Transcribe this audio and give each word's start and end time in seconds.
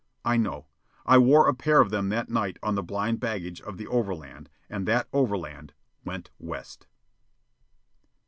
I 0.25 0.35
know. 0.35 0.65
I 1.05 1.19
wore 1.19 1.47
a 1.47 1.53
pair 1.53 1.79
of 1.79 1.91
them 1.91 2.09
that 2.09 2.27
night 2.27 2.57
on 2.63 2.73
the 2.73 2.81
blind 2.81 3.19
baggage 3.19 3.61
of 3.61 3.77
the 3.77 3.85
overland, 3.85 4.49
and 4.67 4.87
that 4.87 5.07
overland 5.13 5.73
went 6.03 6.31
west. 6.39 6.87